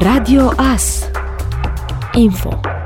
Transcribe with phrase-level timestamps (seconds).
[0.00, 1.10] Radio AS
[2.14, 2.77] Info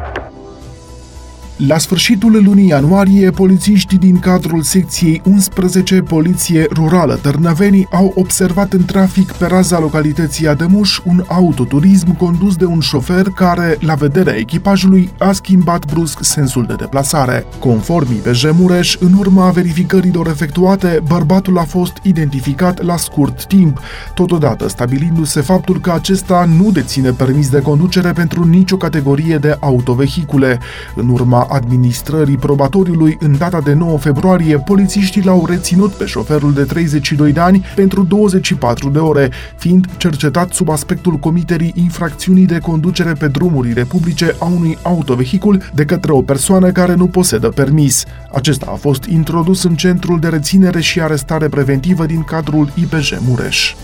[1.66, 8.84] la sfârșitul lunii ianuarie, polițiștii din cadrul secției 11 Poliție Rurală Târnăveni au observat în
[8.84, 15.10] trafic pe raza localității Adămuș un autoturism condus de un șofer care, la vederea echipajului,
[15.18, 17.46] a schimbat brusc sensul de deplasare.
[17.58, 23.80] Conform IPJ Mureș, în urma verificărilor efectuate, bărbatul a fost identificat la scurt timp,
[24.14, 30.58] totodată stabilindu-se faptul că acesta nu deține permis de conducere pentru nicio categorie de autovehicule.
[30.94, 36.64] În urma administrării probatoriului în data de 9 februarie, polițiștii l-au reținut pe șoferul de
[36.64, 43.12] 32 de ani pentru 24 de ore, fiind cercetat sub aspectul comiterii infracțiunii de conducere
[43.12, 48.04] pe drumurile publice a unui autovehicul de către o persoană care nu posedă permis.
[48.32, 53.74] Acesta a fost introdus în centrul de reținere și arestare preventivă din cadrul IPJ Mureș.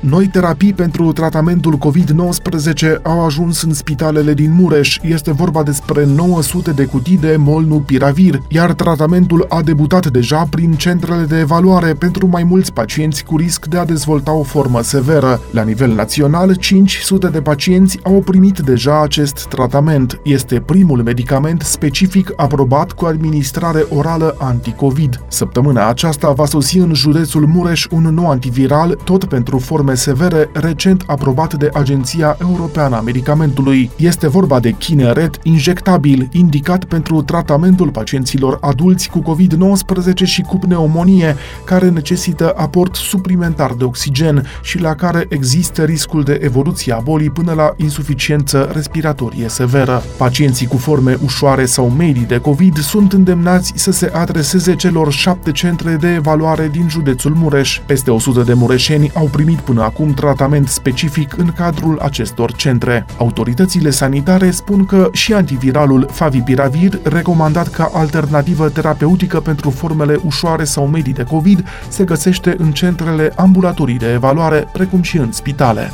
[0.00, 4.98] Noi terapii pentru tratamentul COVID-19 au ajuns în spitalele din Mureș.
[5.02, 11.24] Este vorba despre 900 de cutii de molnupiravir, iar tratamentul a debutat deja prin centrele
[11.24, 15.40] de evaluare pentru mai mulți pacienți cu risc de a dezvolta o formă severă.
[15.50, 20.20] La nivel național, 500 de pacienți au primit deja acest tratament.
[20.22, 25.20] Este primul medicament specific aprobat cu administrare orală anti-COVID.
[25.28, 30.50] Săptămâna aceasta va sosi în județul Mureș un nou antiviral, tot pentru forme forme severe
[30.52, 33.90] recent aprobat de Agenția Europeană a Medicamentului.
[33.96, 41.36] Este vorba de Kineret injectabil, indicat pentru tratamentul pacienților adulți cu COVID-19 și cu pneumonie,
[41.64, 47.30] care necesită aport suplimentar de oxigen și la care există riscul de evoluție a bolii
[47.30, 50.02] până la insuficiență respiratorie severă.
[50.16, 55.52] Pacienții cu forme ușoare sau medii de COVID sunt îndemnați să se adreseze celor șapte
[55.52, 57.80] centre de evaluare din județul Mureș.
[57.86, 63.06] Peste 100 de mureșeni au primit până până acum tratament specific în cadrul acestor centre.
[63.18, 70.86] Autoritățile sanitare spun că și antiviralul Favipiravir, recomandat ca alternativă terapeutică pentru formele ușoare sau
[70.86, 75.92] medii de COVID, se găsește în centrele ambulatorii de evaluare, precum și în spitale.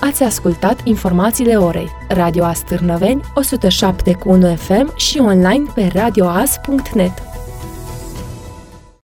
[0.00, 1.90] Ați ascultat informațiile orei.
[2.08, 7.31] Radio Astârnăveni, 107 cu 1 FM și online pe radioas.net.